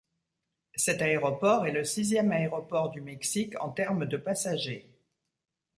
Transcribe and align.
Cet 0.73 1.03
aéroport 1.03 1.67
est 1.67 1.71
le 1.71 1.83
sixième 1.83 2.31
aéroport 2.31 2.89
du 2.89 3.01
Mexique 3.01 3.53
en 3.61 3.69
termes 3.69 4.07
de 4.07 4.17
passagers. 4.17 4.89